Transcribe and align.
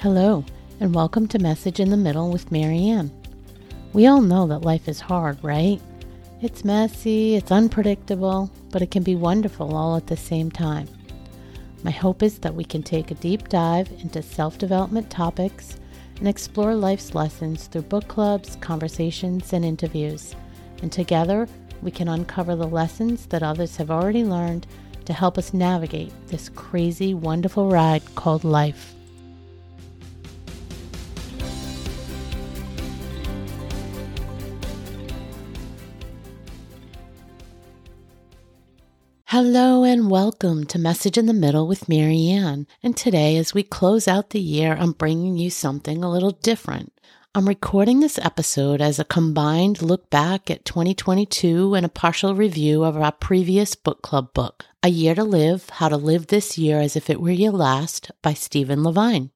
Hello, 0.00 0.44
and 0.78 0.94
welcome 0.94 1.26
to 1.28 1.38
Message 1.38 1.80
in 1.80 1.88
the 1.88 1.96
Middle 1.96 2.30
with 2.30 2.52
Marianne. 2.52 3.10
We 3.94 4.06
all 4.06 4.20
know 4.20 4.46
that 4.46 4.58
life 4.58 4.88
is 4.88 5.00
hard, 5.00 5.42
right? 5.42 5.80
It's 6.42 6.66
messy, 6.66 7.34
it's 7.34 7.50
unpredictable, 7.50 8.50
but 8.70 8.82
it 8.82 8.90
can 8.90 9.02
be 9.02 9.16
wonderful 9.16 9.74
all 9.74 9.96
at 9.96 10.06
the 10.06 10.16
same 10.16 10.50
time. 10.50 10.86
My 11.82 11.92
hope 11.92 12.22
is 12.22 12.40
that 12.40 12.54
we 12.54 12.62
can 12.62 12.82
take 12.82 13.10
a 13.10 13.14
deep 13.14 13.48
dive 13.48 13.90
into 14.02 14.20
self 14.20 14.58
development 14.58 15.08
topics 15.08 15.78
and 16.18 16.28
explore 16.28 16.74
life's 16.74 17.14
lessons 17.14 17.66
through 17.66 17.82
book 17.82 18.06
clubs, 18.06 18.56
conversations, 18.56 19.54
and 19.54 19.64
interviews. 19.64 20.36
And 20.82 20.92
together, 20.92 21.48
we 21.80 21.90
can 21.90 22.08
uncover 22.08 22.54
the 22.54 22.68
lessons 22.68 23.24
that 23.28 23.42
others 23.42 23.76
have 23.76 23.90
already 23.90 24.24
learned 24.24 24.66
to 25.06 25.14
help 25.14 25.38
us 25.38 25.54
navigate 25.54 26.12
this 26.26 26.50
crazy, 26.50 27.14
wonderful 27.14 27.70
ride 27.70 28.02
called 28.14 28.44
life. 28.44 28.95
Hello 39.38 39.84
and 39.84 40.10
welcome 40.10 40.64
to 40.64 40.78
Message 40.78 41.18
in 41.18 41.26
the 41.26 41.34
Middle 41.34 41.68
with 41.68 41.90
Marianne. 41.90 42.66
And 42.82 42.96
today, 42.96 43.36
as 43.36 43.52
we 43.52 43.62
close 43.62 44.08
out 44.08 44.30
the 44.30 44.40
year, 44.40 44.74
I'm 44.80 44.92
bringing 44.92 45.36
you 45.36 45.50
something 45.50 46.02
a 46.02 46.10
little 46.10 46.30
different. 46.30 46.90
I'm 47.34 47.46
recording 47.46 48.00
this 48.00 48.16
episode 48.16 48.80
as 48.80 48.98
a 48.98 49.04
combined 49.04 49.82
look 49.82 50.08
back 50.08 50.50
at 50.50 50.64
2022 50.64 51.74
and 51.74 51.84
a 51.84 51.90
partial 51.90 52.34
review 52.34 52.82
of 52.82 52.96
our 52.96 53.12
previous 53.12 53.74
book 53.74 54.00
club 54.00 54.32
book, 54.32 54.64
A 54.82 54.88
Year 54.88 55.14
to 55.14 55.24
Live 55.24 55.68
How 55.68 55.90
to 55.90 55.98
Live 55.98 56.28
This 56.28 56.56
Year 56.56 56.80
as 56.80 56.96
If 56.96 57.10
It 57.10 57.20
Were 57.20 57.30
Your 57.30 57.52
Last 57.52 58.10
by 58.22 58.32
Stephen 58.32 58.82
Levine. 58.82 59.32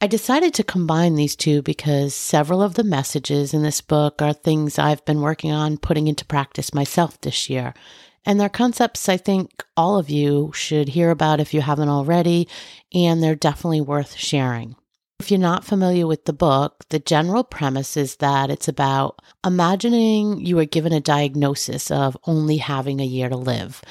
I 0.00 0.06
decided 0.06 0.54
to 0.54 0.64
combine 0.64 1.14
these 1.14 1.36
two 1.36 1.62
because 1.62 2.14
several 2.14 2.62
of 2.62 2.74
the 2.74 2.84
messages 2.84 3.54
in 3.54 3.62
this 3.62 3.80
book 3.80 4.20
are 4.20 4.32
things 4.32 4.78
I've 4.78 5.04
been 5.04 5.20
working 5.20 5.52
on 5.52 5.78
putting 5.78 6.08
into 6.08 6.24
practice 6.24 6.74
myself 6.74 7.20
this 7.20 7.48
year. 7.48 7.74
And 8.26 8.40
they're 8.40 8.48
concepts 8.48 9.08
I 9.08 9.16
think 9.16 9.64
all 9.76 9.98
of 9.98 10.08
you 10.08 10.50
should 10.54 10.88
hear 10.88 11.10
about 11.10 11.40
if 11.40 11.52
you 11.52 11.60
haven't 11.60 11.88
already, 11.88 12.48
and 12.92 13.22
they're 13.22 13.34
definitely 13.34 13.80
worth 13.80 14.14
sharing. 14.16 14.76
If 15.20 15.30
you're 15.30 15.40
not 15.40 15.64
familiar 15.64 16.06
with 16.06 16.24
the 16.24 16.32
book, 16.32 16.84
the 16.88 16.98
general 16.98 17.44
premise 17.44 17.96
is 17.96 18.16
that 18.16 18.50
it's 18.50 18.68
about 18.68 19.20
imagining 19.46 20.44
you 20.44 20.58
are 20.58 20.64
given 20.64 20.92
a 20.92 21.00
diagnosis 21.00 21.90
of 21.90 22.16
only 22.26 22.56
having 22.56 23.00
a 23.00 23.04
year 23.06 23.28
to 23.28 23.36
live 23.36 23.82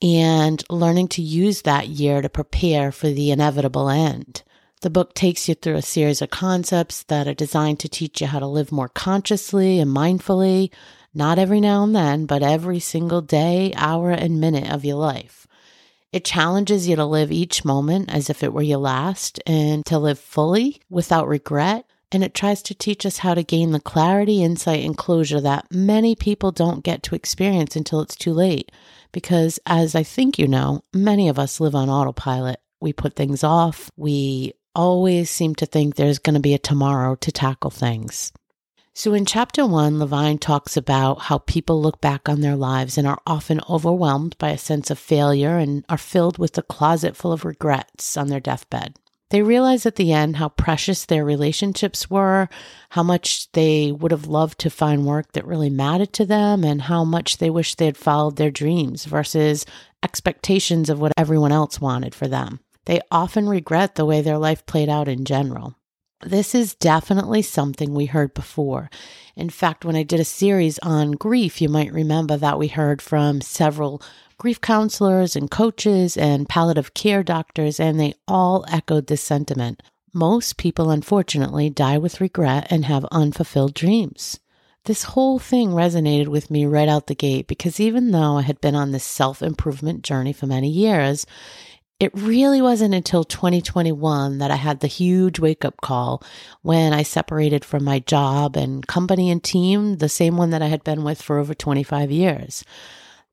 and 0.00 0.62
learning 0.70 1.08
to 1.08 1.22
use 1.22 1.62
that 1.62 1.88
year 1.88 2.22
to 2.22 2.28
prepare 2.28 2.92
for 2.92 3.08
the 3.08 3.30
inevitable 3.30 3.88
end. 3.88 4.42
The 4.80 4.90
book 4.90 5.14
takes 5.14 5.48
you 5.48 5.54
through 5.54 5.74
a 5.74 5.82
series 5.82 6.22
of 6.22 6.30
concepts 6.30 7.02
that 7.04 7.26
are 7.26 7.34
designed 7.34 7.80
to 7.80 7.88
teach 7.88 8.20
you 8.20 8.28
how 8.28 8.38
to 8.38 8.46
live 8.46 8.70
more 8.70 8.88
consciously 8.88 9.80
and 9.80 9.90
mindfully, 9.90 10.70
not 11.18 11.38
every 11.38 11.60
now 11.60 11.82
and 11.82 11.94
then, 11.94 12.24
but 12.26 12.44
every 12.44 12.78
single 12.78 13.20
day, 13.20 13.74
hour, 13.76 14.12
and 14.12 14.40
minute 14.40 14.72
of 14.72 14.84
your 14.84 14.96
life. 14.96 15.46
It 16.12 16.24
challenges 16.24 16.88
you 16.88 16.96
to 16.96 17.04
live 17.04 17.30
each 17.30 17.64
moment 17.64 18.08
as 18.10 18.30
if 18.30 18.42
it 18.42 18.52
were 18.52 18.62
your 18.62 18.78
last 18.78 19.40
and 19.44 19.84
to 19.86 19.98
live 19.98 20.18
fully 20.18 20.80
without 20.88 21.28
regret. 21.28 21.84
And 22.10 22.24
it 22.24 22.32
tries 22.32 22.62
to 22.62 22.74
teach 22.74 23.04
us 23.04 23.18
how 23.18 23.34
to 23.34 23.42
gain 23.42 23.72
the 23.72 23.80
clarity, 23.80 24.42
insight, 24.42 24.82
and 24.84 24.96
closure 24.96 25.42
that 25.42 25.66
many 25.70 26.14
people 26.14 26.52
don't 26.52 26.82
get 26.82 27.02
to 27.02 27.14
experience 27.14 27.76
until 27.76 28.00
it's 28.00 28.16
too 28.16 28.32
late. 28.32 28.72
Because, 29.12 29.58
as 29.66 29.94
I 29.94 30.04
think 30.04 30.38
you 30.38 30.48
know, 30.48 30.84
many 30.94 31.28
of 31.28 31.38
us 31.38 31.60
live 31.60 31.74
on 31.74 31.90
autopilot. 31.90 32.60
We 32.80 32.94
put 32.94 33.14
things 33.14 33.44
off. 33.44 33.90
We 33.96 34.54
always 34.74 35.28
seem 35.28 35.56
to 35.56 35.66
think 35.66 35.96
there's 35.96 36.20
going 36.20 36.34
to 36.34 36.40
be 36.40 36.54
a 36.54 36.58
tomorrow 36.58 37.16
to 37.16 37.32
tackle 37.32 37.70
things. 37.70 38.32
So, 38.98 39.14
in 39.14 39.26
chapter 39.26 39.64
one, 39.64 40.00
Levine 40.00 40.38
talks 40.38 40.76
about 40.76 41.20
how 41.20 41.38
people 41.38 41.80
look 41.80 42.00
back 42.00 42.28
on 42.28 42.40
their 42.40 42.56
lives 42.56 42.98
and 42.98 43.06
are 43.06 43.20
often 43.28 43.60
overwhelmed 43.70 44.36
by 44.38 44.50
a 44.50 44.58
sense 44.58 44.90
of 44.90 44.98
failure 44.98 45.56
and 45.56 45.84
are 45.88 45.96
filled 45.96 46.36
with 46.36 46.58
a 46.58 46.62
closet 46.62 47.16
full 47.16 47.30
of 47.30 47.44
regrets 47.44 48.16
on 48.16 48.26
their 48.26 48.40
deathbed. 48.40 48.96
They 49.30 49.40
realize 49.40 49.86
at 49.86 49.94
the 49.94 50.12
end 50.12 50.38
how 50.38 50.48
precious 50.48 51.04
their 51.04 51.24
relationships 51.24 52.10
were, 52.10 52.48
how 52.90 53.04
much 53.04 53.52
they 53.52 53.92
would 53.92 54.10
have 54.10 54.26
loved 54.26 54.58
to 54.62 54.68
find 54.68 55.06
work 55.06 55.30
that 55.30 55.46
really 55.46 55.70
mattered 55.70 56.12
to 56.14 56.26
them, 56.26 56.64
and 56.64 56.82
how 56.82 57.04
much 57.04 57.38
they 57.38 57.50
wish 57.50 57.76
they 57.76 57.86
had 57.86 57.96
followed 57.96 58.34
their 58.34 58.50
dreams 58.50 59.04
versus 59.04 59.64
expectations 60.02 60.90
of 60.90 60.98
what 60.98 61.12
everyone 61.16 61.52
else 61.52 61.80
wanted 61.80 62.16
for 62.16 62.26
them. 62.26 62.58
They 62.86 63.00
often 63.12 63.48
regret 63.48 63.94
the 63.94 64.04
way 64.04 64.22
their 64.22 64.38
life 64.38 64.66
played 64.66 64.88
out 64.88 65.06
in 65.06 65.24
general. 65.24 65.77
This 66.24 66.52
is 66.52 66.74
definitely 66.74 67.42
something 67.42 67.94
we 67.94 68.06
heard 68.06 68.34
before. 68.34 68.90
In 69.36 69.50
fact, 69.50 69.84
when 69.84 69.94
I 69.94 70.02
did 70.02 70.18
a 70.18 70.24
series 70.24 70.78
on 70.80 71.12
grief, 71.12 71.62
you 71.62 71.68
might 71.68 71.92
remember 71.92 72.36
that 72.36 72.58
we 72.58 72.66
heard 72.66 73.00
from 73.00 73.40
several 73.40 74.02
grief 74.36 74.60
counselors 74.60 75.36
and 75.36 75.48
coaches 75.48 76.16
and 76.16 76.48
palliative 76.48 76.92
care 76.92 77.22
doctors, 77.22 77.78
and 77.78 78.00
they 78.00 78.14
all 78.26 78.64
echoed 78.68 79.06
this 79.06 79.22
sentiment. 79.22 79.80
Most 80.12 80.56
people, 80.56 80.90
unfortunately, 80.90 81.70
die 81.70 81.98
with 81.98 82.20
regret 82.20 82.66
and 82.68 82.84
have 82.86 83.04
unfulfilled 83.12 83.74
dreams. 83.74 84.40
This 84.86 85.04
whole 85.04 85.38
thing 85.38 85.70
resonated 85.70 86.28
with 86.28 86.50
me 86.50 86.66
right 86.66 86.88
out 86.88 87.06
the 87.06 87.14
gate 87.14 87.46
because 87.46 87.78
even 87.78 88.10
though 88.10 88.38
I 88.38 88.42
had 88.42 88.60
been 88.60 88.74
on 88.74 88.90
this 88.90 89.04
self 89.04 89.40
improvement 89.40 90.02
journey 90.02 90.32
for 90.32 90.46
many 90.46 90.68
years, 90.68 91.26
it 92.00 92.12
really 92.14 92.62
wasn't 92.62 92.94
until 92.94 93.24
2021 93.24 94.38
that 94.38 94.52
I 94.52 94.56
had 94.56 94.80
the 94.80 94.86
huge 94.86 95.40
wake 95.40 95.64
up 95.64 95.80
call 95.80 96.22
when 96.62 96.92
I 96.92 97.02
separated 97.02 97.64
from 97.64 97.82
my 97.82 97.98
job 97.98 98.56
and 98.56 98.86
company 98.86 99.30
and 99.30 99.42
team, 99.42 99.96
the 99.96 100.08
same 100.08 100.36
one 100.36 100.50
that 100.50 100.62
I 100.62 100.68
had 100.68 100.84
been 100.84 101.02
with 101.02 101.20
for 101.20 101.38
over 101.38 101.54
25 101.54 102.12
years. 102.12 102.64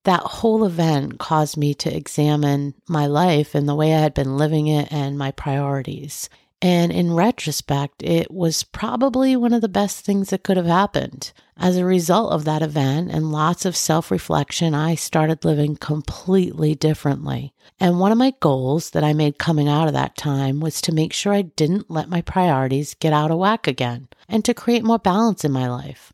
That 0.03 0.21
whole 0.21 0.65
event 0.65 1.19
caused 1.19 1.57
me 1.57 1.75
to 1.75 1.95
examine 1.95 2.73
my 2.87 3.05
life 3.05 3.53
and 3.53 3.69
the 3.69 3.75
way 3.75 3.93
I 3.93 3.99
had 3.99 4.13
been 4.15 4.37
living 4.37 4.67
it 4.67 4.91
and 4.91 5.17
my 5.17 5.31
priorities. 5.31 6.29
And 6.61 6.91
in 6.91 7.13
retrospect, 7.13 8.01
it 8.01 8.31
was 8.31 8.63
probably 8.63 9.35
one 9.35 9.53
of 9.53 9.61
the 9.61 9.67
best 9.67 10.05
things 10.05 10.29
that 10.29 10.43
could 10.43 10.57
have 10.57 10.65
happened. 10.65 11.33
As 11.57 11.77
a 11.77 11.85
result 11.85 12.31
of 12.31 12.45
that 12.45 12.61
event 12.61 13.11
and 13.11 13.31
lots 13.31 13.65
of 13.65 13.75
self 13.75 14.09
reflection, 14.09 14.73
I 14.73 14.95
started 14.95 15.45
living 15.45 15.75
completely 15.75 16.73
differently. 16.73 17.53
And 17.79 17.99
one 17.99 18.11
of 18.11 18.17
my 18.17 18.33
goals 18.39 18.91
that 18.91 19.03
I 19.03 19.13
made 19.13 19.37
coming 19.37 19.67
out 19.67 19.87
of 19.87 19.93
that 19.93 20.17
time 20.17 20.59
was 20.59 20.81
to 20.81 20.93
make 20.93 21.13
sure 21.13 21.33
I 21.33 21.43
didn't 21.43 21.91
let 21.91 22.09
my 22.09 22.21
priorities 22.21 22.95
get 22.95 23.13
out 23.13 23.31
of 23.31 23.37
whack 23.37 23.67
again 23.67 24.07
and 24.27 24.43
to 24.45 24.53
create 24.53 24.83
more 24.83 24.99
balance 24.99 25.43
in 25.43 25.51
my 25.51 25.69
life. 25.69 26.13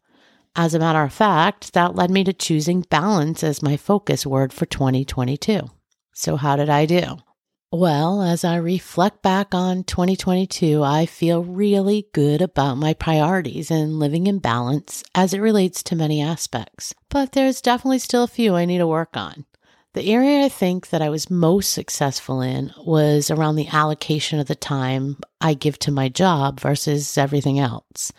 As 0.55 0.73
a 0.73 0.79
matter 0.79 1.01
of 1.01 1.13
fact, 1.13 1.73
that 1.73 1.95
led 1.95 2.11
me 2.11 2.23
to 2.25 2.33
choosing 2.33 2.81
balance 2.81 3.43
as 3.43 3.61
my 3.61 3.77
focus 3.77 4.25
word 4.25 4.51
for 4.51 4.65
2022. 4.65 5.69
So, 6.13 6.35
how 6.35 6.55
did 6.57 6.69
I 6.69 6.85
do? 6.85 7.17
Well, 7.73 8.21
as 8.21 8.43
I 8.43 8.57
reflect 8.57 9.21
back 9.21 9.55
on 9.55 9.85
2022, 9.85 10.83
I 10.83 11.05
feel 11.05 11.41
really 11.41 12.05
good 12.11 12.41
about 12.41 12.75
my 12.75 12.93
priorities 12.93 13.71
and 13.71 13.97
living 13.97 14.27
in 14.27 14.39
balance 14.39 15.05
as 15.15 15.33
it 15.33 15.39
relates 15.39 15.81
to 15.83 15.95
many 15.95 16.21
aspects. 16.21 16.93
But 17.07 17.31
there's 17.31 17.61
definitely 17.61 17.99
still 17.99 18.25
a 18.25 18.27
few 18.27 18.55
I 18.55 18.65
need 18.65 18.79
to 18.79 18.87
work 18.87 19.15
on. 19.15 19.45
The 19.93 20.11
area 20.11 20.43
I 20.43 20.49
think 20.49 20.89
that 20.89 21.01
I 21.01 21.07
was 21.07 21.29
most 21.29 21.69
successful 21.69 22.41
in 22.41 22.73
was 22.85 23.31
around 23.31 23.55
the 23.55 23.69
allocation 23.69 24.41
of 24.41 24.47
the 24.47 24.55
time 24.55 25.15
I 25.39 25.53
give 25.53 25.79
to 25.79 25.91
my 25.91 26.09
job 26.09 26.59
versus 26.59 27.17
everything 27.17 27.57
else. 27.57 28.11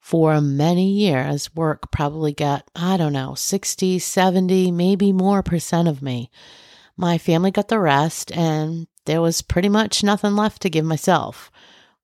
For 0.00 0.40
many 0.40 0.88
years, 0.88 1.54
work 1.54 1.90
probably 1.90 2.32
got, 2.32 2.70
I 2.74 2.96
don't 2.96 3.12
know, 3.12 3.34
60, 3.34 3.98
70, 3.98 4.70
maybe 4.70 5.12
more 5.12 5.42
percent 5.42 5.86
of 5.86 6.00
me. 6.00 6.30
My 6.96 7.18
family 7.18 7.50
got 7.50 7.68
the 7.68 7.78
rest, 7.78 8.32
and 8.32 8.86
there 9.04 9.20
was 9.20 9.42
pretty 9.42 9.68
much 9.68 10.02
nothing 10.02 10.34
left 10.34 10.62
to 10.62 10.70
give 10.70 10.84
myself. 10.84 11.50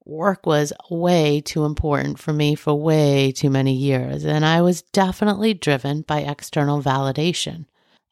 Work 0.05 0.47
was 0.47 0.73
way 0.91 1.41
too 1.41 1.65
important 1.65 2.19
for 2.19 2.33
me 2.33 2.55
for 2.55 2.75
way 2.75 3.33
too 3.33 3.51
many 3.51 3.73
years, 3.73 4.25
and 4.25 4.45
I 4.45 4.61
was 4.61 4.83
definitely 4.83 5.55
driven 5.55 6.03
by 6.03 6.21
external 6.21 6.83
validation. 6.83 7.67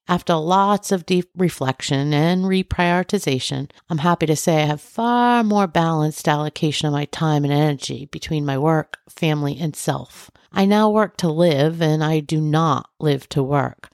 After 0.09 0.35
lots 0.35 0.91
of 0.91 1.07
deep 1.07 1.31
reflection 1.37 2.15
and 2.15 2.45
reprioritization, 2.45 3.71
I'm 3.89 3.99
happy 3.99 4.27
to 4.27 4.35
say 4.35 4.63
I 4.63 4.67
have 4.67 4.81
far 4.81 5.45
more 5.45 5.67
balanced 5.67 6.27
allocation 6.27 6.87
of 6.87 6.93
my 6.93 7.05
time 7.05 7.45
and 7.45 7.53
energy 7.53 8.07
between 8.07 8.47
my 8.47 8.57
work, 8.57 8.99
family, 9.09 9.59
and 9.61 9.77
self. 9.77 10.31
I 10.53 10.65
now 10.65 10.89
work 10.89 11.17
to 11.19 11.29
live, 11.29 11.83
and 11.83 12.03
I 12.03 12.21
do 12.21 12.41
not 12.41 12.89
live 12.99 13.29
to 13.31 13.43
work. 13.43 13.90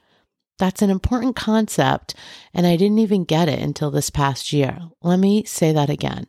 That's 0.57 0.81
an 0.81 0.89
important 0.89 1.35
concept, 1.35 2.15
and 2.53 2.65
I 2.65 2.77
didn't 2.77 2.99
even 2.99 3.25
get 3.25 3.47
it 3.47 3.59
until 3.59 3.91
this 3.91 4.09
past 4.09 4.51
year. 4.51 4.79
Let 5.03 5.19
me 5.19 5.43
say 5.43 5.71
that 5.71 5.89
again. 5.89 6.27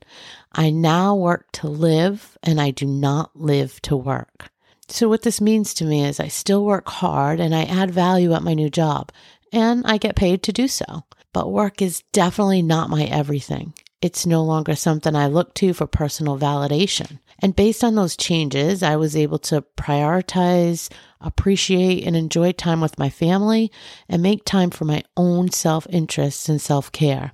I 0.52 0.70
now 0.70 1.14
work 1.14 1.50
to 1.52 1.68
live, 1.68 2.36
and 2.42 2.60
I 2.60 2.70
do 2.70 2.86
not 2.86 3.34
live 3.34 3.80
to 3.82 3.96
work. 3.96 4.50
So, 4.88 5.08
what 5.08 5.22
this 5.22 5.40
means 5.40 5.74
to 5.74 5.84
me 5.84 6.04
is 6.04 6.20
I 6.20 6.28
still 6.28 6.64
work 6.64 6.88
hard 6.88 7.40
and 7.40 7.54
I 7.54 7.64
add 7.64 7.90
value 7.90 8.32
at 8.32 8.42
my 8.42 8.54
new 8.54 8.70
job, 8.70 9.12
and 9.52 9.86
I 9.86 9.98
get 9.98 10.16
paid 10.16 10.42
to 10.44 10.52
do 10.52 10.68
so. 10.68 11.04
But 11.32 11.52
work 11.52 11.80
is 11.80 12.02
definitely 12.12 12.62
not 12.62 12.90
my 12.90 13.04
everything. 13.04 13.74
It's 14.00 14.26
no 14.26 14.42
longer 14.44 14.76
something 14.76 15.14
I 15.16 15.26
look 15.26 15.54
to 15.54 15.72
for 15.72 15.86
personal 15.86 16.38
validation. 16.38 17.18
And 17.40 17.54
based 17.54 17.84
on 17.84 17.94
those 17.94 18.16
changes, 18.16 18.82
I 18.82 18.96
was 18.96 19.14
able 19.14 19.38
to 19.40 19.64
prioritize, 19.76 20.90
appreciate, 21.20 22.04
and 22.04 22.16
enjoy 22.16 22.52
time 22.52 22.80
with 22.80 22.98
my 22.98 23.10
family 23.10 23.70
and 24.08 24.22
make 24.22 24.44
time 24.44 24.70
for 24.70 24.84
my 24.84 25.02
own 25.16 25.50
self 25.50 25.86
interests 25.90 26.48
and 26.48 26.60
self 26.60 26.90
care. 26.90 27.32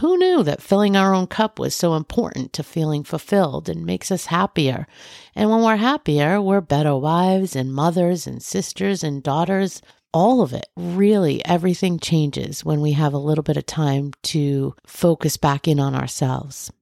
Who 0.00 0.16
knew 0.16 0.42
that 0.42 0.62
filling 0.62 0.96
our 0.96 1.14
own 1.14 1.26
cup 1.26 1.58
was 1.58 1.74
so 1.74 1.94
important 1.94 2.52
to 2.54 2.62
feeling 2.62 3.04
fulfilled 3.04 3.68
and 3.68 3.84
makes 3.84 4.10
us 4.10 4.26
happier? 4.26 4.86
And 5.36 5.50
when 5.50 5.62
we're 5.62 5.76
happier, 5.76 6.40
we're 6.40 6.62
better 6.62 6.96
wives 6.96 7.54
and 7.54 7.72
mothers 7.72 8.26
and 8.26 8.42
sisters 8.42 9.04
and 9.04 9.22
daughters. 9.22 9.82
All 10.12 10.40
of 10.40 10.52
it, 10.52 10.66
really, 10.76 11.44
everything 11.44 11.98
changes 11.98 12.64
when 12.64 12.80
we 12.80 12.92
have 12.92 13.12
a 13.12 13.18
little 13.18 13.44
bit 13.44 13.56
of 13.56 13.66
time 13.66 14.12
to 14.24 14.74
focus 14.86 15.36
back 15.36 15.68
in 15.68 15.78
on 15.78 15.94
ourselves. 15.94 16.72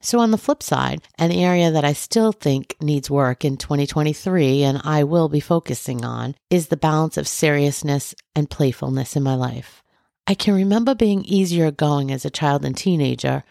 So, 0.00 0.20
on 0.20 0.30
the 0.30 0.38
flip 0.38 0.62
side, 0.62 1.02
an 1.18 1.32
area 1.32 1.72
that 1.72 1.84
I 1.84 1.92
still 1.92 2.30
think 2.30 2.76
needs 2.80 3.10
work 3.10 3.44
in 3.44 3.56
2023 3.56 4.62
and 4.62 4.80
I 4.84 5.02
will 5.02 5.28
be 5.28 5.40
focusing 5.40 6.04
on 6.04 6.36
is 6.50 6.68
the 6.68 6.76
balance 6.76 7.16
of 7.16 7.26
seriousness 7.26 8.14
and 8.36 8.48
playfulness 8.48 9.16
in 9.16 9.24
my 9.24 9.34
life. 9.34 9.82
I 10.28 10.34
can 10.34 10.54
remember 10.54 10.94
being 10.94 11.24
easier 11.24 11.70
going 11.72 12.12
as 12.12 12.24
a 12.24 12.30
child 12.30 12.64
and 12.64 12.76
teenager, 12.76 13.42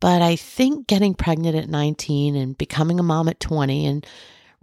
but 0.00 0.22
I 0.22 0.36
think 0.36 0.86
getting 0.86 1.12
pregnant 1.12 1.56
at 1.56 1.68
19 1.68 2.34
and 2.34 2.56
becoming 2.56 2.98
a 2.98 3.02
mom 3.02 3.28
at 3.28 3.40
20 3.40 3.84
and 3.84 4.06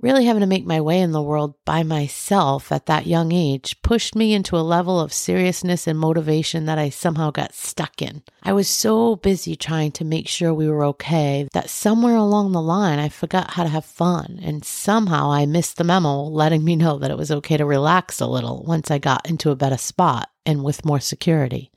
really 0.02 0.26
having 0.26 0.42
to 0.42 0.48
make 0.48 0.66
my 0.66 0.80
way 0.80 1.00
in 1.00 1.12
the 1.12 1.22
world 1.22 1.56
by 1.66 1.82
myself 1.82 2.72
at 2.72 2.86
that 2.86 3.08
young 3.08 3.32
age 3.32 3.82
pushed 3.82 4.16
me 4.16 4.34
into 4.34 4.56
a 4.56 4.60
level 4.60 5.00
of 5.00 5.12
seriousness 5.12 5.88
and 5.88 5.98
motivation 5.98 6.66
that 6.66 6.78
I 6.78 6.90
somehow 6.90 7.32
got 7.32 7.56
stuck 7.56 8.02
in. 8.02 8.22
I 8.44 8.54
was 8.54 8.70
so 8.70 9.16
busy 9.16 9.56
trying 9.56 9.92
to 9.94 10.06
make 10.06 10.28
sure 10.28 10.54
we 10.54 10.70
were 10.70 10.86
okay 10.86 11.48
that 11.54 11.70
somewhere 11.70 12.16
along 12.16 12.52
the 12.52 12.62
line 12.62 13.00
I 13.00 13.10
forgot 13.10 13.52
how 13.52 13.64
to 13.64 13.70
have 13.70 13.86
fun, 13.86 14.40
and 14.42 14.64
somehow 14.64 15.32
I 15.32 15.46
missed 15.46 15.78
the 15.78 15.84
memo 15.84 16.24
letting 16.24 16.64
me 16.64 16.76
know 16.76 17.00
that 17.00 17.12
it 17.12 17.18
was 17.18 17.32
okay 17.32 17.58
to 17.58 17.66
relax 17.66 18.20
a 18.20 18.28
little 18.28 18.64
once 18.66 18.92
I 18.92 19.00
got 19.00 19.28
into 19.28 19.52
a 19.52 19.56
better 19.56 19.78
spot 19.78 20.30
and 20.46 20.64
with 20.64 20.86
more 20.86 21.00
security. 21.00 21.72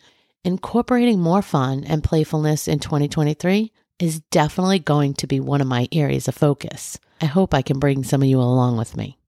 Incorporating 0.44 1.20
more 1.20 1.43
fun 1.43 1.84
and 1.84 2.02
playfulness 2.02 2.66
in 2.66 2.78
2023 2.78 3.73
is 4.00 4.20
definitely 4.31 4.81
going 4.81 5.14
to 5.14 5.26
be 5.26 5.38
one 5.38 5.61
of 5.61 5.67
my 5.67 5.87
areas 5.93 6.26
of 6.26 6.35
focus. 6.35 6.99
I 7.20 7.26
hope 7.26 7.55
I 7.55 7.62
can 7.62 7.79
bring 7.79 8.02
some 8.02 8.23
of 8.23 8.29
you 8.29 8.41
along 8.41 8.79
with 8.79 8.97
me. 8.97 9.19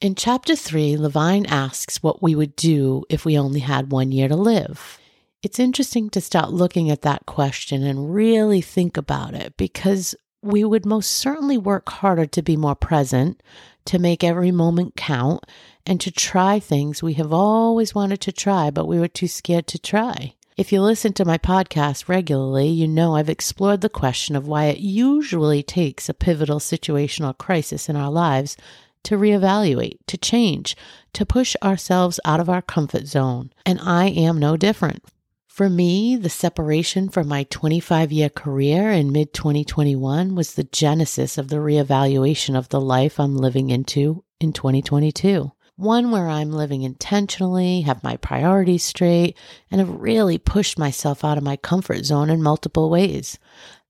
In 0.00 0.16
chapter 0.16 0.56
three, 0.56 0.96
Levine 0.96 1.46
asks 1.46 2.02
what 2.02 2.22
we 2.22 2.34
would 2.34 2.56
do 2.56 3.04
if 3.08 3.24
we 3.24 3.38
only 3.38 3.60
had 3.60 3.92
one 3.92 4.10
year 4.10 4.26
to 4.26 4.34
live. 4.34 4.98
It's 5.42 5.60
interesting 5.60 6.08
to 6.10 6.20
start 6.20 6.50
looking 6.52 6.90
at 6.90 7.02
that 7.02 7.26
question 7.26 7.84
and 7.84 8.12
really 8.12 8.60
think 8.60 8.96
about 8.96 9.34
it 9.34 9.56
because 9.56 10.14
we 10.42 10.64
would 10.64 10.84
most 10.84 11.10
certainly 11.10 11.58
work 11.58 11.88
harder 11.88 12.26
to 12.26 12.42
be 12.42 12.56
more 12.56 12.74
present, 12.74 13.42
to 13.84 13.98
make 13.98 14.24
every 14.24 14.50
moment 14.50 14.96
count, 14.96 15.44
and 15.86 16.00
to 16.00 16.10
try 16.10 16.58
things 16.58 17.02
we 17.02 17.14
have 17.14 17.32
always 17.32 17.94
wanted 17.94 18.20
to 18.22 18.32
try, 18.32 18.70
but 18.70 18.86
we 18.86 18.98
were 18.98 19.08
too 19.08 19.28
scared 19.28 19.66
to 19.68 19.78
try. 19.78 20.34
If 20.54 20.70
you 20.70 20.82
listen 20.82 21.14
to 21.14 21.24
my 21.24 21.38
podcast 21.38 22.08
regularly, 22.08 22.68
you 22.68 22.86
know 22.86 23.16
I've 23.16 23.30
explored 23.30 23.80
the 23.80 23.88
question 23.88 24.36
of 24.36 24.46
why 24.46 24.66
it 24.66 24.80
usually 24.80 25.62
takes 25.62 26.10
a 26.10 26.14
pivotal 26.14 26.58
situational 26.58 27.36
crisis 27.36 27.88
in 27.88 27.96
our 27.96 28.10
lives 28.10 28.58
to 29.04 29.16
reevaluate, 29.16 29.96
to 30.08 30.18
change, 30.18 30.76
to 31.14 31.24
push 31.24 31.56
ourselves 31.62 32.20
out 32.26 32.38
of 32.38 32.50
our 32.50 32.60
comfort 32.60 33.06
zone. 33.06 33.50
And 33.64 33.80
I 33.80 34.08
am 34.08 34.38
no 34.38 34.58
different. 34.58 35.02
For 35.46 35.70
me, 35.70 36.16
the 36.16 36.28
separation 36.28 37.08
from 37.08 37.28
my 37.28 37.44
25 37.44 38.12
year 38.12 38.28
career 38.28 38.90
in 38.90 39.10
mid 39.10 39.32
2021 39.32 40.34
was 40.34 40.52
the 40.52 40.64
genesis 40.64 41.38
of 41.38 41.48
the 41.48 41.56
reevaluation 41.56 42.58
of 42.58 42.68
the 42.68 42.80
life 42.80 43.18
I'm 43.18 43.38
living 43.38 43.70
into 43.70 44.22
in 44.38 44.52
2022 44.52 45.50
one 45.82 46.10
where 46.10 46.28
I'm 46.28 46.52
living 46.52 46.82
intentionally, 46.82 47.82
have 47.82 48.02
my 48.02 48.16
priorities 48.16 48.84
straight, 48.84 49.36
and 49.70 49.80
have 49.80 50.00
really 50.00 50.38
pushed 50.38 50.78
myself 50.78 51.24
out 51.24 51.36
of 51.36 51.44
my 51.44 51.56
comfort 51.56 52.04
zone 52.04 52.30
in 52.30 52.42
multiple 52.42 52.88
ways. 52.88 53.38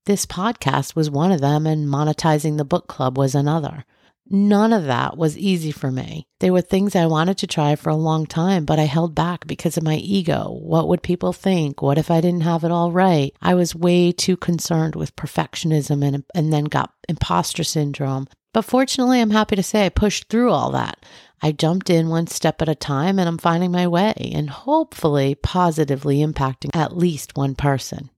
This 0.05 0.25
podcast 0.25 0.95
was 0.95 1.09
one 1.09 1.31
of 1.31 1.39
them, 1.39 1.65
and 1.65 1.87
monetizing 1.87 2.57
the 2.57 2.65
book 2.65 2.87
club 2.87 3.17
was 3.17 3.35
another. 3.35 3.85
None 4.29 4.73
of 4.73 4.85
that 4.85 5.17
was 5.17 5.37
easy 5.37 5.71
for 5.71 5.91
me. 5.91 6.27
They 6.39 6.49
were 6.49 6.61
things 6.61 6.95
I 6.95 7.05
wanted 7.05 7.37
to 7.39 7.47
try 7.47 7.75
for 7.75 7.89
a 7.89 7.95
long 7.95 8.25
time, 8.25 8.65
but 8.65 8.79
I 8.79 8.83
held 8.83 9.13
back 9.13 9.45
because 9.45 9.77
of 9.77 9.83
my 9.83 9.95
ego. 9.95 10.57
What 10.59 10.87
would 10.87 11.03
people 11.03 11.33
think? 11.33 11.81
What 11.81 11.97
if 11.97 12.09
I 12.09 12.21
didn't 12.21 12.41
have 12.41 12.63
it 12.63 12.71
all 12.71 12.91
right? 12.91 13.35
I 13.41 13.53
was 13.53 13.75
way 13.75 14.11
too 14.11 14.37
concerned 14.37 14.95
with 14.95 15.15
perfectionism 15.15 16.03
and, 16.05 16.23
and 16.33 16.51
then 16.51 16.65
got 16.65 16.93
imposter 17.07 17.63
syndrome. 17.63 18.27
But 18.53 18.65
fortunately, 18.65 19.19
I'm 19.19 19.31
happy 19.31 19.55
to 19.55 19.63
say 19.63 19.85
I 19.85 19.89
pushed 19.89 20.29
through 20.29 20.51
all 20.51 20.71
that. 20.71 21.05
I 21.45 21.51
jumped 21.51 21.89
in 21.89 22.07
one 22.07 22.27
step 22.27 22.61
at 22.61 22.69
a 22.69 22.75
time 22.75 23.19
and 23.19 23.27
I'm 23.27 23.37
finding 23.37 23.69
my 23.69 23.85
way 23.85 24.13
and 24.33 24.49
hopefully 24.49 25.35
positively 25.35 26.19
impacting 26.19 26.69
at 26.73 26.95
least 26.95 27.35
one 27.35 27.53
person. 27.53 28.09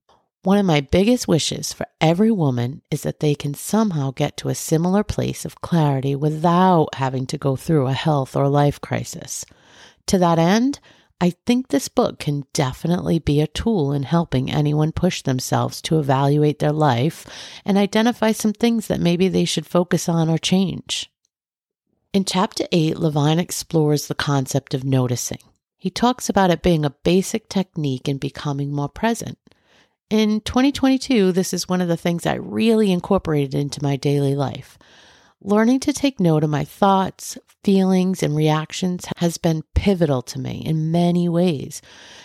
One 0.43 0.59
of 0.59 0.65
my 0.67 0.81
biggest 0.81 1.27
wishes 1.27 1.73
for 1.73 1.87
every 1.99 2.29
woman 2.29 2.83
is 2.91 3.01
that 3.01 3.21
they 3.21 3.33
can 3.33 3.55
somehow 3.55 4.11
get 4.11 4.37
to 4.37 4.49
a 4.49 4.53
similar 4.53 5.03
place 5.03 5.43
of 5.43 5.59
clarity 5.59 6.13
without 6.13 6.93
having 6.93 7.25
to 7.25 7.37
go 7.39 7.55
through 7.55 7.87
a 7.87 7.93
health 7.93 8.35
or 8.35 8.47
life 8.47 8.79
crisis. 8.79 9.43
To 10.05 10.19
that 10.19 10.37
end, 10.37 10.79
I 11.19 11.31
think 11.47 11.69
this 11.69 11.87
book 11.87 12.19
can 12.19 12.45
definitely 12.53 13.17
be 13.17 13.41
a 13.41 13.47
tool 13.47 13.91
in 13.91 14.03
helping 14.03 14.51
anyone 14.51 14.91
push 14.91 15.23
themselves 15.23 15.81
to 15.83 15.97
evaluate 15.97 16.59
their 16.59 16.71
life 16.71 17.25
and 17.65 17.75
identify 17.75 18.33
some 18.33 18.53
things 18.53 18.85
that 18.85 19.01
maybe 19.01 19.29
they 19.29 19.45
should 19.45 19.65
focus 19.65 20.07
on 20.07 20.29
or 20.29 20.37
change. 20.37 21.09
In 22.15 22.23
chapter 22.23 22.63
8, 22.71 22.97
Levine 22.97 23.39
explores 23.39 24.07
the 24.07 24.15
concept 24.15 24.73
of 24.73 24.85
noticing. 24.85 25.39
He 25.77 25.89
talks 25.89 26.29
about 26.29 26.49
it 26.49 26.61
being 26.61 26.85
a 26.85 26.95
basic 27.03 27.49
technique 27.49 28.07
in 28.07 28.19
becoming 28.19 28.71
more 28.71 28.87
present. 28.87 29.37
In 30.09 30.39
2022, 30.39 31.33
this 31.33 31.53
is 31.53 31.67
one 31.67 31.81
of 31.81 31.89
the 31.89 31.97
things 31.97 32.25
I 32.25 32.35
really 32.35 32.93
incorporated 32.93 33.53
into 33.53 33.83
my 33.83 33.97
daily 33.97 34.33
life. 34.33 34.77
Learning 35.47 35.79
to 35.81 35.93
take 35.93 36.19
note 36.19 36.43
of 36.43 36.49
my 36.49 36.63
thoughts, 36.63 37.37
feelings, 37.63 38.23
and 38.23 38.35
reactions 38.35 39.05
has 39.17 39.37
been 39.37 39.61
pivotal 39.75 40.23
to 40.23 40.39
me 40.39 40.63
in 40.65 40.91
many 40.91 41.29
ways 41.29 41.83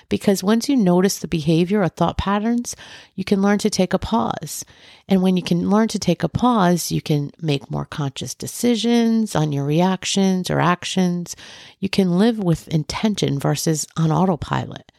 because 0.08 0.42
once 0.42 0.70
you 0.70 0.74
notice 0.74 1.18
the 1.18 1.28
behavior 1.28 1.82
or 1.82 1.88
thought 1.90 2.16
patterns, 2.16 2.74
you 3.14 3.22
can 3.22 3.42
learn 3.42 3.58
to 3.58 3.68
take 3.68 3.92
a 3.92 3.98
pause. 3.98 4.64
And 5.06 5.20
when 5.20 5.36
you 5.36 5.42
can 5.42 5.68
learn 5.68 5.88
to 5.88 5.98
take 5.98 6.22
a 6.22 6.30
pause, 6.30 6.90
you 6.90 7.02
can 7.02 7.30
make 7.42 7.70
more 7.70 7.84
conscious 7.84 8.34
decisions 8.34 9.36
on 9.36 9.52
your 9.52 9.66
reactions 9.66 10.48
or 10.48 10.58
actions. 10.58 11.36
You 11.78 11.90
can 11.90 12.16
live 12.16 12.38
with 12.38 12.68
intention 12.68 13.38
versus 13.38 13.86
on 13.98 14.10
autopilot. 14.10 14.92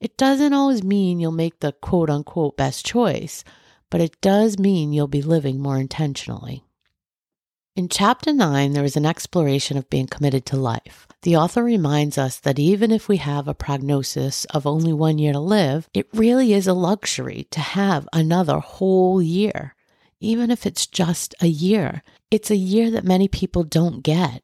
It 0.00 0.16
doesn't 0.16 0.54
always 0.54 0.82
mean 0.82 1.20
you'll 1.20 1.30
make 1.30 1.60
the 1.60 1.72
quote 1.72 2.08
unquote 2.08 2.56
best 2.56 2.86
choice, 2.86 3.44
but 3.90 4.00
it 4.00 4.18
does 4.22 4.58
mean 4.58 4.94
you'll 4.94 5.08
be 5.08 5.20
living 5.20 5.60
more 5.60 5.76
intentionally. 5.76 6.62
In 7.76 7.90
chapter 7.90 8.32
9, 8.32 8.72
there 8.72 8.86
is 8.86 8.96
an 8.96 9.04
exploration 9.04 9.76
of 9.76 9.90
being 9.90 10.06
committed 10.06 10.46
to 10.46 10.56
life. 10.56 11.06
The 11.20 11.36
author 11.36 11.62
reminds 11.62 12.16
us 12.16 12.38
that 12.38 12.58
even 12.58 12.90
if 12.90 13.06
we 13.06 13.18
have 13.18 13.46
a 13.46 13.52
prognosis 13.52 14.46
of 14.46 14.66
only 14.66 14.94
one 14.94 15.18
year 15.18 15.34
to 15.34 15.40
live, 15.40 15.86
it 15.92 16.08
really 16.14 16.54
is 16.54 16.66
a 16.66 16.72
luxury 16.72 17.46
to 17.50 17.60
have 17.60 18.08
another 18.14 18.60
whole 18.60 19.20
year. 19.20 19.74
Even 20.20 20.50
if 20.50 20.64
it's 20.64 20.86
just 20.86 21.34
a 21.42 21.48
year, 21.48 22.02
it's 22.30 22.50
a 22.50 22.56
year 22.56 22.90
that 22.90 23.04
many 23.04 23.28
people 23.28 23.62
don't 23.62 24.02
get. 24.02 24.42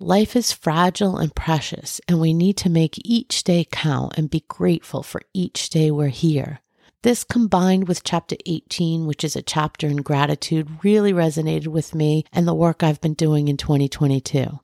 Life 0.00 0.34
is 0.34 0.50
fragile 0.50 1.18
and 1.18 1.32
precious, 1.36 2.00
and 2.08 2.20
we 2.20 2.34
need 2.34 2.56
to 2.56 2.68
make 2.68 3.00
each 3.04 3.44
day 3.44 3.64
count 3.70 4.14
and 4.18 4.28
be 4.28 4.44
grateful 4.48 5.04
for 5.04 5.22
each 5.32 5.70
day 5.70 5.92
we're 5.92 6.08
here. 6.08 6.58
This 7.06 7.22
combined 7.22 7.86
with 7.86 8.02
chapter 8.02 8.34
18, 8.46 9.06
which 9.06 9.22
is 9.22 9.36
a 9.36 9.40
chapter 9.40 9.86
in 9.86 9.98
gratitude, 9.98 10.82
really 10.82 11.12
resonated 11.12 11.68
with 11.68 11.94
me 11.94 12.24
and 12.32 12.48
the 12.48 12.52
work 12.52 12.82
I've 12.82 13.00
been 13.00 13.14
doing 13.14 13.46
in 13.46 13.56
2022. 13.56 14.58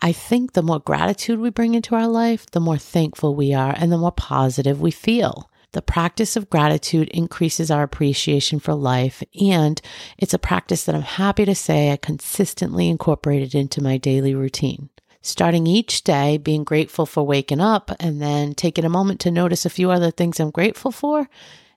I 0.00 0.12
think 0.12 0.54
the 0.54 0.62
more 0.62 0.80
gratitude 0.80 1.40
we 1.40 1.50
bring 1.50 1.74
into 1.74 1.94
our 1.94 2.08
life, 2.08 2.46
the 2.52 2.58
more 2.58 2.78
thankful 2.78 3.34
we 3.34 3.52
are 3.52 3.74
and 3.76 3.92
the 3.92 3.98
more 3.98 4.12
positive 4.12 4.80
we 4.80 4.92
feel. 4.92 5.50
The 5.72 5.82
practice 5.82 6.36
of 6.36 6.48
gratitude 6.48 7.10
increases 7.10 7.70
our 7.70 7.82
appreciation 7.82 8.60
for 8.60 8.72
life, 8.72 9.22
and 9.38 9.78
it's 10.16 10.32
a 10.32 10.38
practice 10.38 10.84
that 10.84 10.94
I'm 10.94 11.02
happy 11.02 11.44
to 11.44 11.54
say 11.54 11.92
I 11.92 11.98
consistently 11.98 12.88
incorporated 12.88 13.54
into 13.54 13.82
my 13.82 13.98
daily 13.98 14.34
routine. 14.34 14.88
Starting 15.20 15.66
each 15.66 16.02
day 16.02 16.38
being 16.38 16.64
grateful 16.64 17.04
for 17.04 17.26
waking 17.26 17.60
up 17.60 17.90
and 18.00 18.22
then 18.22 18.54
taking 18.54 18.86
a 18.86 18.90
moment 18.90 19.20
to 19.20 19.30
notice 19.30 19.66
a 19.66 19.70
few 19.70 19.90
other 19.90 20.10
things 20.10 20.40
I'm 20.40 20.50
grateful 20.50 20.90
for 20.90 21.28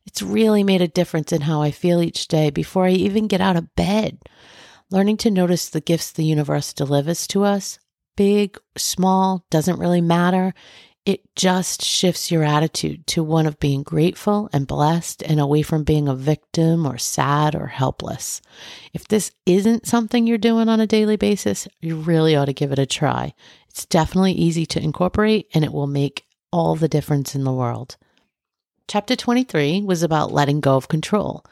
it's 0.08 0.22
really 0.22 0.64
made 0.64 0.82
a 0.82 0.88
difference 0.88 1.34
in 1.34 1.42
how 1.42 1.62
I 1.62 1.72
feel 1.72 2.02
each 2.02 2.30
day 2.30 2.50
before 2.50 2.86
I 2.86 2.92
even 2.92 3.28
get 3.28 3.42
out 3.42 3.58
of 3.58 3.76
bed. 3.76 4.20
Learning 4.90 5.18
to 5.18 5.30
notice 5.30 5.70
the 5.70 5.82
gifts 5.82 6.14
the 6.14 6.24
universe 6.24 6.72
delivers 6.72 7.28
to 7.28 7.44
us, 7.44 7.78
big, 8.16 8.58
small, 8.78 9.46
doesn't 9.52 9.80
really 9.80 10.00
matter. 10.00 10.54
It 11.06 11.22
just 11.36 11.84
shifts 11.84 12.32
your 12.32 12.44
attitude 12.44 13.06
to 13.08 13.24
one 13.24 13.46
of 13.46 13.60
being 13.60 13.84
grateful 13.84 14.50
and 14.54 14.66
blessed 14.66 15.24
and 15.24 15.42
away 15.42 15.62
from 15.62 15.84
being 15.84 16.08
a 16.08 16.16
victim 16.16 16.86
or 16.86 16.98
sad 16.98 17.54
or 17.54 17.68
helpless. 17.68 18.42
If 18.94 19.10
this 19.10 19.32
isn't 19.46 19.88
something 19.88 20.26
you're 20.26 20.38
doing 20.38 20.70
on 20.70 20.80
a 20.80 20.88
daily 20.88 21.18
basis, 21.18 21.68
you 21.82 21.98
really 21.98 22.34
ought 22.36 22.46
to 22.46 22.54
give 22.54 22.72
it 22.72 22.80
a 22.80 22.86
try. 22.86 23.34
It's 23.70 23.86
definitely 23.86 24.34
easy 24.34 24.66
to 24.68 24.82
incorporate 24.82 25.48
and 25.54 25.66
it 25.66 25.74
will 25.74 25.88
make 25.88 26.26
all 26.52 26.78
the 26.78 26.88
difference 26.88 27.36
in 27.36 27.44
the 27.44 27.54
world. 27.54 27.98
Chapter 28.88 29.18
23 29.18 29.82
was 29.82 30.02
about 30.02 30.32
letting 30.32 30.62
go 30.62 30.78
of 30.78 30.88
control. 30.88 31.44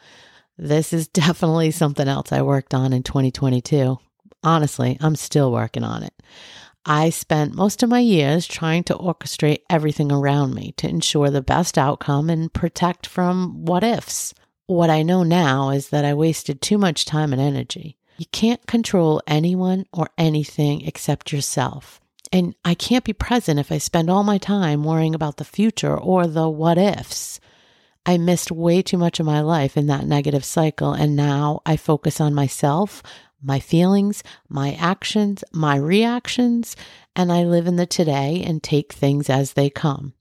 This 0.58 0.94
is 0.94 1.08
definitely 1.10 1.72
something 1.72 2.08
else 2.08 2.32
I 2.32 2.42
worked 2.42 2.74
on 2.74 2.94
in 2.94 3.04
2022. 3.04 3.98
Honestly, 4.42 4.98
I'm 5.02 5.18
still 5.18 5.52
working 5.52 5.84
on 5.84 6.04
it. 6.04 6.14
I 6.86 7.10
spent 7.10 7.54
most 7.54 7.84
of 7.84 7.90
my 7.90 8.00
years 8.00 8.48
trying 8.48 8.86
to 8.86 8.96
orchestrate 8.96 9.64
everything 9.70 10.14
around 10.14 10.54
me 10.54 10.74
to 10.78 10.88
ensure 10.88 11.30
the 11.30 11.42
best 11.42 11.78
outcome 11.78 12.30
and 12.30 12.54
protect 12.54 13.06
from 13.06 13.66
what 13.66 13.84
ifs. 13.84 14.34
What 14.68 14.90
I 14.90 15.02
know 15.02 15.24
now 15.24 15.72
is 15.72 15.90
that 15.90 16.06
I 16.06 16.14
wasted 16.14 16.62
too 16.62 16.78
much 16.78 17.04
time 17.04 17.34
and 17.34 17.42
energy. 17.42 17.98
You 18.18 18.28
can't 18.32 18.66
control 18.66 19.22
anyone 19.28 19.88
or 19.92 20.10
anything 20.18 20.88
except 20.88 21.34
yourself. 21.34 22.00
And 22.32 22.56
I 22.66 22.74
can't 22.74 23.04
be 23.04 23.14
present 23.14 23.60
if 23.60 23.72
I 23.72 23.78
spend 23.78 24.10
all 24.10 24.24
my 24.24 24.38
time 24.38 24.84
worrying 24.84 25.16
about 25.16 25.38
the 25.38 25.46
future 25.46 25.98
or 25.98 26.28
the 26.28 26.50
what 26.50 26.78
ifs. 26.78 27.40
I 28.06 28.18
missed 28.18 28.52
way 28.52 28.82
too 28.82 28.98
much 28.98 29.20
of 29.20 29.26
my 29.26 29.42
life 29.42 29.76
in 29.76 29.88
that 29.88 30.06
negative 30.06 30.46
cycle, 30.46 30.94
and 30.94 31.16
now 31.16 31.62
I 31.66 31.76
focus 31.76 32.22
on 32.22 32.36
myself, 32.36 33.02
my 33.42 33.60
feelings, 33.60 34.24
my 34.48 34.74
actions, 34.74 35.44
my 35.52 35.76
reactions, 35.76 36.76
and 37.16 37.32
I 37.32 37.44
live 37.44 37.66
in 37.66 37.78
the 37.78 37.88
today 37.88 38.44
and 38.46 38.62
take 38.62 38.94
things 38.94 39.30
as 39.30 39.54
they 39.54 39.70
come. 39.70 40.14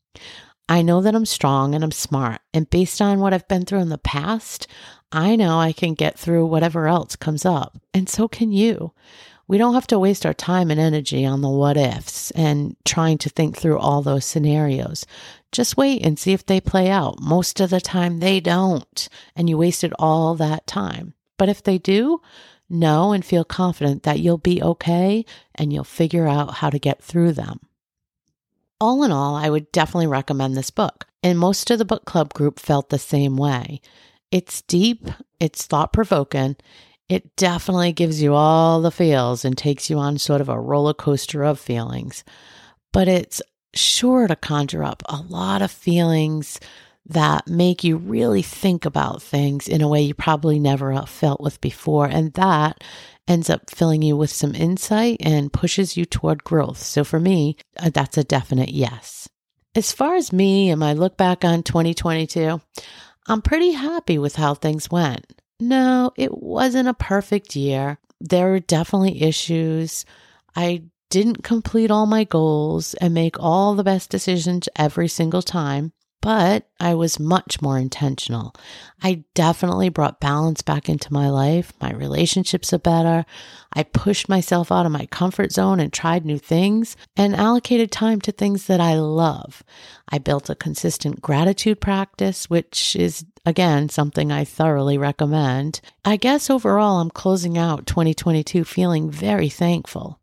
I 0.67 0.81
know 0.81 1.03
that 1.03 1.15
I'm 1.15 1.27
strong 1.27 1.75
and 1.75 1.85
I'm 1.85 1.93
smart, 1.93 2.41
and 2.55 2.71
based 2.71 3.03
on 3.03 3.21
what 3.21 3.35
I've 3.35 3.49
been 3.49 3.67
through 3.67 3.81
in 3.81 3.91
the 3.91 3.99
past, 3.99 4.67
I 5.13 5.37
know 5.37 5.59
I 5.59 5.73
can 5.73 5.93
get 5.93 6.19
through 6.19 6.47
whatever 6.47 6.89
else 6.89 7.17
comes 7.17 7.45
up, 7.45 7.79
and 7.93 8.09
so 8.09 8.29
can 8.29 8.51
you. 8.51 8.93
We 9.47 9.59
don't 9.59 9.75
have 9.75 9.87
to 9.89 9.99
waste 9.99 10.25
our 10.25 10.35
time 10.35 10.71
and 10.71 10.81
energy 10.81 11.25
on 11.25 11.43
the 11.43 11.51
what 11.51 11.77
ifs 11.77 12.31
and 12.31 12.77
trying 12.85 13.19
to 13.19 13.29
think 13.29 13.57
through 13.57 13.79
all 13.79 14.01
those 14.01 14.25
scenarios. 14.25 15.05
Just 15.53 15.77
wait 15.77 16.05
and 16.05 16.19
see 16.19 16.33
if 16.33 16.47
they 16.47 16.61
play 16.61 16.91
out. 16.91 17.21
Most 17.21 17.61
of 17.61 17.71
the 17.71 17.81
time, 17.81 18.21
they 18.21 18.41
don't, 18.41 19.09
and 19.37 19.49
you 19.49 19.59
wasted 19.59 19.93
all 19.99 20.35
that 20.37 20.67
time. 20.67 21.15
But 21.37 21.49
if 21.49 21.63
they 21.63 21.79
do, 21.79 22.21
know 22.71 23.13
and 23.13 23.25
feel 23.25 23.45
confident 23.45 24.03
that 24.05 24.21
you'll 24.21 24.39
be 24.39 24.63
okay 24.63 25.25
and 25.55 25.73
you'll 25.73 25.85
figure 25.85 26.27
out 26.27 26.55
how 26.55 26.71
to 26.71 26.79
get 26.79 27.03
through 27.03 27.33
them. 27.33 27.61
All 28.81 29.05
in 29.05 29.13
all, 29.13 29.37
I 29.37 29.51
would 29.51 29.71
definitely 29.73 30.07
recommend 30.07 30.57
this 30.57 30.71
book, 30.71 31.07
and 31.23 31.39
most 31.39 31.71
of 31.71 31.79
the 31.79 31.85
book 31.85 32.05
club 32.05 32.35
group 32.35 32.59
felt 32.59 32.89
the 32.89 32.99
same 32.99 33.37
way. 33.37 33.81
It's 34.31 34.63
deep, 34.63 35.07
it's 35.39 35.67
thought 35.67 35.93
provoking, 35.93 36.57
it 37.15 37.37
definitely 37.37 37.93
gives 37.93 38.21
you 38.21 38.35
all 38.35 38.81
the 38.81 38.91
feels 38.91 39.45
and 39.45 39.57
takes 39.57 39.89
you 39.89 39.99
on 39.99 40.19
sort 40.19 40.41
of 40.41 40.49
a 40.49 40.59
roller 40.59 40.93
coaster 40.93 41.45
of 41.45 41.61
feelings, 41.61 42.25
but 42.93 43.07
it's 43.07 43.41
sure 43.73 44.27
to 44.27 44.35
conjure 44.35 44.83
up 44.83 45.05
a 45.07 45.23
lot 45.29 45.63
of 45.63 45.71
feelings 45.71 46.59
that 47.07 47.47
make 47.47 47.85
you 47.85 47.97
really 47.97 48.43
think 48.43 48.85
about 48.85 49.23
things 49.23 49.69
in 49.69 49.81
a 49.81 49.87
way 49.87 50.03
you 50.03 50.13
probably 50.13 50.59
never 50.59 51.01
felt 51.03 51.41
with 51.41 51.61
before. 51.61 52.07
And 52.07 52.33
that 52.33 52.83
ends 53.29 53.49
up 53.49 53.71
filling 53.71 54.03
you 54.03 54.17
with 54.17 54.31
some 54.31 54.55
insight 54.55 55.19
and 55.21 55.53
pushes 55.53 55.97
you 55.97 56.05
toward 56.05 56.43
growth. 56.43 56.79
So 56.79 57.05
for 57.05 57.21
me, 57.21 57.57
uh, 57.79 57.91
that's 57.91 58.19
a 58.19 58.25
definite 58.25 58.71
yes. 58.71 59.29
As 59.77 59.93
far 59.93 60.17
as 60.17 60.33
me 60.33 60.69
and 60.69 60.81
my 60.81 60.95
look 60.95 61.17
back 61.17 61.45
on 61.45 61.63
2022, 61.63 62.61
I'm 63.29 63.41
pretty 63.43 63.71
happy 63.71 64.19
with 64.19 64.35
how 64.35 64.55
things 64.55 64.91
went. 64.91 65.27
No, 65.61 66.13
it 66.17 66.37
wasn't 66.37 66.89
a 66.89 66.95
perfect 66.95 67.57
year. 67.57 67.99
There 68.21 68.51
were 68.51 68.61
definitely 68.61 69.23
issues. 69.23 70.05
I 70.57 70.85
didn't 71.11 71.45
complete 71.45 71.91
all 71.91 72.07
my 72.07 72.25
goals 72.25 72.95
and 72.95 73.15
make 73.15 73.39
all 73.39 73.75
the 73.75 73.85
best 73.85 74.11
decisions 74.11 74.69
every 74.77 75.09
single 75.09 75.43
time 75.43 75.93
but 76.25 76.67
I 76.81 76.95
was 76.95 77.21
much 77.21 77.61
more 77.61 77.79
intentional. 77.79 78.55
I 79.03 79.25
definitely 79.35 79.91
brought 79.91 80.21
balance 80.23 80.63
back 80.63 80.89
into 80.89 81.13
my 81.13 81.29
life. 81.29 81.75
My 81.83 81.93
relationships 81.93 82.73
are 82.73 82.79
better. 82.79 83.27
I 83.75 83.83
pushed 83.83 84.27
myself 84.27 84.73
out 84.73 84.87
of 84.87 84.93
my 84.93 85.05
comfort 85.05 85.53
zone 85.53 85.81
and 85.81 85.93
tried 85.93 86.25
new 86.25 86.39
things 86.39 86.97
and 87.15 87.37
allocated 87.37 87.93
time 87.93 88.23
to 88.23 88.33
things 88.33 88.69
that 88.69 88.81
I 88.81 88.95
love. 88.95 89.63
I 90.09 90.17
built 90.17 90.49
a 90.49 90.55
consistent 90.55 91.21
gratitude 91.21 91.79
practice, 91.79 92.49
which 92.49 92.97
is 92.97 93.27
again 93.47 93.89
something 93.89 94.31
I 94.33 94.45
thoroughly 94.45 94.99
recommend. 94.99 95.81
I 96.05 96.17
guess 96.17 96.51
overall, 96.51 97.01
I'm 97.01 97.11
closing 97.11 97.59
out 97.59 97.87
2022 97.87 98.65
feeling 98.65 99.11
very 99.11 99.49
thankful. 99.49 100.21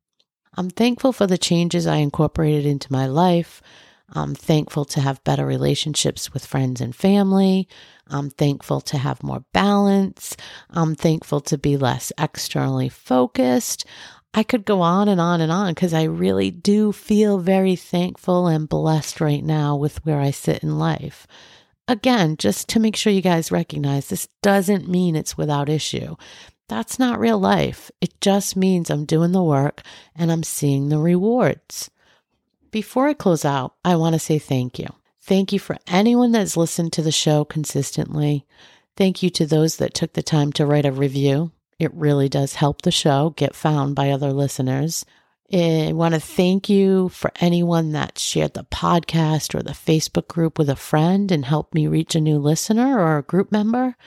I'm 0.56 0.70
thankful 0.70 1.14
for 1.14 1.28
the 1.28 1.38
changes 1.38 1.88
I 1.88 1.98
incorporated 1.98 2.66
into 2.66 2.92
my 2.92 3.06
life. 3.06 3.62
I'm 4.14 4.36
thankful 4.36 4.84
to 4.86 5.02
have 5.02 5.24
better 5.24 5.46
relationships 5.46 6.34
with 6.34 6.46
friends 6.46 6.82
and 6.82 6.94
family. 6.94 7.68
I'm 8.08 8.30
thankful 8.30 8.82
to 8.82 8.98
have 8.98 9.24
more 9.24 9.46
balance. 9.54 10.36
I'm 10.70 10.96
thankful 10.96 11.40
to 11.42 11.58
be 11.58 11.78
less 11.78 12.12
externally 12.18 12.90
focused. 12.90 13.86
I 14.34 14.44
could 14.44 14.66
go 14.66 14.82
on 14.82 15.08
and 15.08 15.22
on 15.22 15.40
and 15.40 15.52
on 15.52 15.74
because 15.74 15.94
I 15.94 16.04
really 16.04 16.52
do 16.52 16.92
feel 16.92 17.38
very 17.38 17.76
thankful 17.76 18.48
and 18.48 18.68
blessed 18.68 19.22
right 19.22 19.44
now 19.44 19.76
with 19.78 20.06
where 20.06 20.20
I 20.20 20.32
sit 20.32 20.64
in 20.64 20.78
life. 20.78 21.26
Again, 21.88 22.38
just 22.38 22.70
to 22.70 22.80
make 22.80 22.96
sure 22.96 23.12
you 23.12 23.22
guys 23.22 23.52
recognize 23.52 24.08
this 24.08 24.28
doesn't 24.42 24.88
mean 24.88 25.16
it's 25.16 25.38
without 25.38 25.70
issue. 25.70 26.16
That's 26.70 26.98
not 26.98 27.20
real 27.20 27.38
life. 27.38 27.92
It 28.00 28.22
just 28.22 28.56
means 28.56 28.90
I'm 28.90 29.06
doing 29.06 29.34
the 29.34 29.44
work 29.44 29.82
and 30.16 30.32
I'm 30.32 30.44
seeing 30.44 30.88
the 30.88 31.00
rewards. 31.00 31.92
Before 32.72 33.08
I 33.08 33.14
close 33.14 33.44
out, 33.44 33.76
I 33.84 33.98
want 33.98 34.14
to 34.14 34.20
say 34.20 34.40
thank 34.40 34.80
you. 34.80 34.88
Thank 35.20 35.52
you 35.52 35.60
for 35.60 35.78
anyone 35.88 36.32
that's 36.32 36.56
listened 36.56 36.94
to 36.94 37.02
the 37.02 37.12
show 37.12 37.44
consistently. 37.44 38.46
Thank 38.96 39.22
you 39.22 39.30
to 39.32 39.46
those 39.46 39.76
that 39.78 39.94
took 39.94 40.14
the 40.14 40.24
time 40.24 40.54
to 40.54 40.66
write 40.66 40.86
a 40.86 40.92
review. 40.92 41.52
It 41.78 41.94
really 41.94 42.30
does 42.30 42.56
help 42.56 42.82
the 42.82 42.92
show 42.92 43.32
get 43.32 43.56
found 43.56 43.96
by 43.96 44.10
other 44.10 44.32
listeners. 44.32 45.06
I 45.54 45.92
want 45.94 46.14
to 46.14 46.20
thank 46.20 46.70
you 46.70 47.10
for 47.10 47.32
anyone 47.42 47.92
that 47.92 48.18
shared 48.18 48.54
the 48.54 48.64
podcast 48.64 49.54
or 49.54 49.62
the 49.62 49.72
Facebook 49.72 50.30
group 50.30 50.58
with 50.58 50.70
a 50.70 50.78
friend 50.78 51.30
and 51.30 51.44
helped 51.44 51.74
me 51.74 51.88
reach 51.88 52.16
a 52.16 52.22
new 52.22 52.38
listener 52.38 52.98
or 53.00 53.18
a 53.18 53.24
group 53.24 53.52
member. 53.52 53.98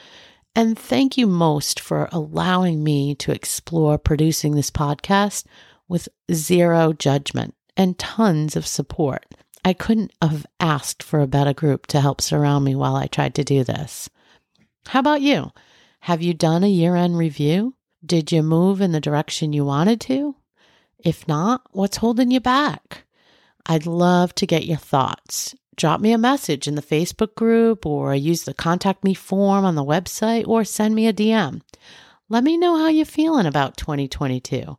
And 0.57 0.79
thank 0.79 1.19
you 1.19 1.27
most 1.27 1.81
for 1.81 2.09
allowing 2.13 2.83
me 2.83 3.15
to 3.17 3.33
explore 3.33 3.99
producing 3.99 4.55
this 4.55 4.71
podcast 4.71 5.45
with 5.87 6.09
zero 6.33 6.95
judgment 6.95 7.55
and 7.77 7.99
tons 7.99 8.57
of 8.57 8.67
support. 8.67 9.27
I 9.65 9.75
couldn't 9.75 10.13
have 10.23 10.47
asked 10.61 11.03
for 11.03 11.21
a 11.21 11.27
better 11.27 11.53
group 11.53 11.87
to 11.89 12.01
help 12.01 12.21
surround 12.21 12.65
me 12.65 12.75
while 12.75 12.97
I 12.97 13.07
tried 13.07 13.35
to 13.35 13.45
do 13.45 13.65
this. 13.65 14.09
How 14.87 15.01
about 15.01 15.21
you? 15.21 15.51
Have 16.01 16.23
you 16.23 16.33
done 16.33 16.65
a 16.65 16.69
year 16.69 16.97
end 16.97 17.19
review? 17.19 17.75
Did 18.05 18.33
you 18.33 18.43
move 18.43 18.81
in 18.81 18.93
the 18.93 19.01
direction 19.01 19.53
you 19.53 19.65
wanted 19.65 20.01
to? 20.03 20.37
If 21.05 21.29
not, 21.29 21.63
what's 21.73 21.99
holding 21.99 22.31
you 22.31 22.41
back? 22.41 23.05
I'd 23.67 23.87
love 23.87 24.35
to 24.37 24.47
get 24.47 24.65
your 24.65 24.79
thoughts. 24.79 25.55
Drop 25.77 26.01
me 26.01 26.13
a 26.13 26.19
message 26.19 26.67
in 26.67 26.77
the 26.77 26.83
Facebook 26.83 27.35
group 27.35 27.85
or 27.85 28.15
use 28.15 28.45
the 28.45 28.55
contact 28.55 29.05
me 29.05 29.13
form 29.13 29.65
on 29.65 29.75
the 29.75 29.85
website 29.85 30.49
or 30.49 30.65
send 30.65 30.95
me 30.95 31.07
a 31.07 31.13
DM. 31.13 31.61
Let 32.31 32.43
me 32.43 32.57
know 32.57 32.79
how 32.79 32.89
you're 32.89 33.05
feeling 33.05 33.45
about 33.45 33.77
2022. 33.77 34.79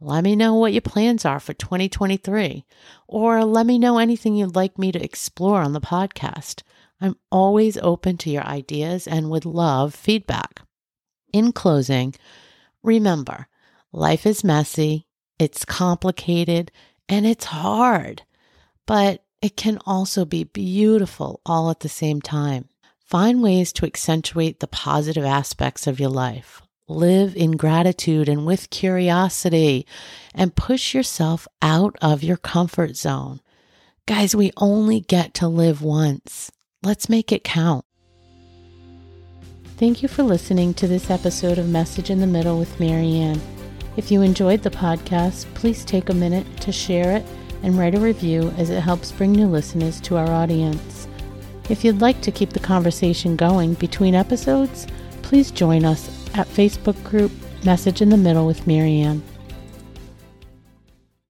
Let 0.00 0.22
me 0.22 0.36
know 0.36 0.54
what 0.54 0.72
your 0.72 0.82
plans 0.82 1.24
are 1.24 1.40
for 1.40 1.54
2023, 1.54 2.64
or 3.08 3.44
let 3.44 3.64
me 3.64 3.78
know 3.78 3.98
anything 3.98 4.36
you'd 4.36 4.54
like 4.54 4.78
me 4.78 4.92
to 4.92 5.02
explore 5.02 5.62
on 5.62 5.72
the 5.72 5.80
podcast. 5.80 6.62
I'm 7.00 7.16
always 7.32 7.78
open 7.78 8.16
to 8.18 8.30
your 8.30 8.44
ideas 8.44 9.08
and 9.08 9.30
would 9.30 9.44
love 9.44 9.94
feedback. 9.94 10.62
In 11.32 11.52
closing, 11.52 12.14
remember 12.82 13.48
life 13.92 14.26
is 14.26 14.44
messy, 14.44 15.06
it's 15.44 15.64
complicated, 15.64 16.72
and 17.08 17.26
it's 17.26 17.44
hard, 17.44 18.22
but 18.86 19.22
it 19.40 19.56
can 19.56 19.78
also 19.86 20.24
be 20.24 20.44
beautiful 20.44 21.40
all 21.44 21.70
at 21.70 21.80
the 21.80 21.88
same 21.88 22.20
time. 22.20 22.68
Find 23.04 23.42
ways 23.42 23.72
to 23.74 23.86
accentuate 23.86 24.60
the 24.60 24.66
positive 24.66 25.24
aspects 25.24 25.86
of 25.86 26.00
your 26.00 26.08
life. 26.08 26.62
Live 26.88 27.36
in 27.36 27.52
gratitude 27.52 28.28
and 28.28 28.46
with 28.46 28.70
curiosity 28.70 29.86
and 30.34 30.56
push 30.56 30.94
yourself 30.94 31.46
out 31.62 31.96
of 32.02 32.22
your 32.22 32.36
comfort 32.38 32.96
zone. 32.96 33.40
Guys, 34.06 34.34
we 34.34 34.50
only 34.56 35.00
get 35.00 35.34
to 35.34 35.48
live 35.48 35.80
once. 35.82 36.50
Let's 36.82 37.08
make 37.08 37.30
it 37.32 37.44
count. 37.44 37.84
Thank 39.76 40.02
you 40.02 40.08
for 40.08 40.22
listening 40.22 40.72
to 40.74 40.86
this 40.86 41.10
episode 41.10 41.58
of 41.58 41.68
Message 41.68 42.10
in 42.10 42.20
the 42.20 42.26
Middle 42.26 42.58
with 42.58 42.78
Marianne. 42.78 43.40
If 43.96 44.10
you 44.10 44.22
enjoyed 44.22 44.62
the 44.62 44.70
podcast, 44.70 45.52
please 45.54 45.84
take 45.84 46.10
a 46.10 46.14
minute 46.14 46.46
to 46.62 46.72
share 46.72 47.16
it 47.16 47.24
and 47.62 47.78
write 47.78 47.94
a 47.94 48.00
review 48.00 48.52
as 48.58 48.70
it 48.70 48.80
helps 48.80 49.12
bring 49.12 49.32
new 49.32 49.46
listeners 49.46 50.00
to 50.02 50.16
our 50.16 50.30
audience. 50.30 51.06
If 51.70 51.84
you'd 51.84 52.00
like 52.00 52.20
to 52.22 52.32
keep 52.32 52.50
the 52.50 52.60
conversation 52.60 53.36
going 53.36 53.74
between 53.74 54.14
episodes, 54.14 54.86
please 55.22 55.50
join 55.50 55.84
us 55.84 56.08
at 56.34 56.48
Facebook 56.48 57.02
group 57.04 57.32
Message 57.64 58.02
in 58.02 58.10
the 58.10 58.16
Middle 58.16 58.46
with 58.46 58.66
Marianne. 58.66 59.22